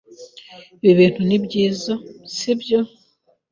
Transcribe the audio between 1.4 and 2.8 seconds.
byiza, sibyo?